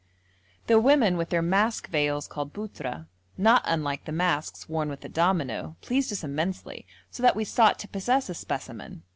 The 0.65 0.79
women 0.79 1.15
with 1.15 1.29
their 1.29 1.43
mask 1.43 1.87
veils 1.89 2.27
called 2.27 2.53
buttra, 2.53 3.05
not 3.37 3.61
unlike 3.65 4.05
the 4.05 4.11
masks 4.11 4.67
worn 4.67 4.89
with 4.89 5.05
a 5.05 5.09
domino, 5.09 5.75
pleased 5.81 6.11
us 6.11 6.23
immensely, 6.23 6.87
so 7.11 7.21
that 7.21 7.35
we 7.35 7.43
sought 7.43 7.77
to 7.77 7.87
possess 7.87 8.27
a 8.27 8.33
specimen. 8.33 9.03